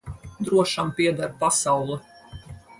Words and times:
Drošam 0.45 0.89
pieder 0.95 1.29
pasaule. 1.43 2.01